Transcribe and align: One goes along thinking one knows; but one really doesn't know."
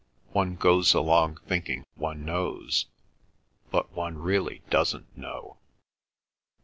One 0.31 0.55
goes 0.55 0.95
along 0.95 1.41
thinking 1.45 1.85
one 1.93 2.25
knows; 2.25 2.87
but 3.69 3.91
one 3.91 4.17
really 4.17 4.63
doesn't 4.71 5.15
know." 5.15 5.57